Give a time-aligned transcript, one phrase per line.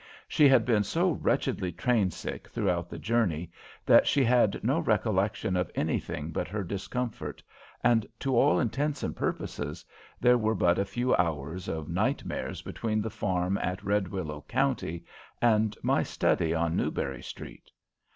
[0.27, 3.51] She had been so wretchedly train sick throughout the journey
[3.85, 7.43] that she had no recollection of anything but her discomfort,
[7.83, 9.85] and, to all intents and purposes,
[10.19, 15.05] there were but a few hours of nightmare between the farm in Red Willow County
[15.39, 17.69] and my study on Newbury Street.